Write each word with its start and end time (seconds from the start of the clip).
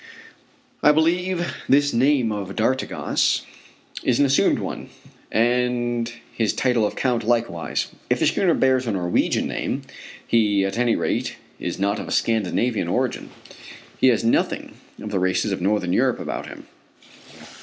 I 0.81 0.91
believe 0.91 1.53
this 1.69 1.93
name 1.93 2.31
of 2.31 2.55
d'Artigas 2.55 3.43
is 4.01 4.17
an 4.19 4.25
assumed 4.25 4.57
one, 4.57 4.89
and 5.31 6.11
his 6.33 6.53
title 6.53 6.87
of 6.87 6.95
Count 6.95 7.23
likewise. 7.23 7.89
If 8.09 8.17
his 8.19 8.29
schooner 8.29 8.55
bears 8.55 8.87
a 8.87 8.93
Norwegian 8.93 9.45
name, 9.47 9.83
he 10.25 10.65
at 10.65 10.79
any 10.79 10.95
rate 10.95 11.35
is 11.59 11.77
not 11.77 11.99
of 11.99 12.15
Scandinavian 12.15 12.87
origin. 12.87 13.29
He 13.99 14.07
has 14.07 14.23
nothing 14.23 14.73
of 14.99 15.11
the 15.11 15.19
races 15.19 15.51
of 15.51 15.61
Northern 15.61 15.93
Europe 15.93 16.19
about 16.19 16.47
him. 16.47 16.65